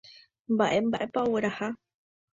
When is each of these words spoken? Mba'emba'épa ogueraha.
Mba'emba'épa 0.53 1.19
ogueraha. 1.25 1.67